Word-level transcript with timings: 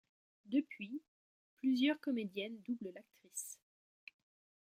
Depuis, 0.47 0.99
plusieurs 1.57 1.99
comédiennes 1.99 2.59
doublent 2.61 2.91
l'actrice. 2.91 3.59